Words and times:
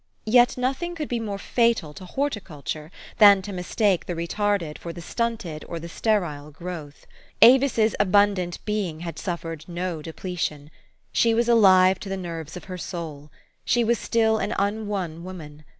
Yet 0.25 0.57
nothing 0.57 0.95
could 0.95 1.07
be 1.07 1.19
more 1.19 1.37
fatal 1.37 1.93
to 1.93 2.05
horticulture 2.05 2.89
than 3.19 3.43
to 3.43 3.53
mistake 3.53 4.07
the 4.07 4.15
re 4.15 4.25
tarded 4.27 4.79
for 4.79 4.91
the 4.91 4.99
stunted 4.99 5.63
or 5.69 5.79
the 5.79 5.87
sterile 5.87 6.49
growth. 6.49 7.05
Avis' 7.43 7.77
s 7.77 7.93
auundant 7.99 8.57
being 8.65 9.01
had 9.01 9.19
suffered 9.19 9.63
no 9.67 10.01
depletion. 10.01 10.71
She 11.11 11.35
was 11.35 11.47
alive 11.47 11.99
to 11.99 12.09
the 12.09 12.17
nerves 12.17 12.57
of 12.57 12.63
her 12.63 12.79
soul. 12.79 13.29
She 13.63 13.83
was 13.83 13.99
still 13.99 14.39
an 14.39 14.55
unwon 14.57 15.21
woman. 15.23 15.65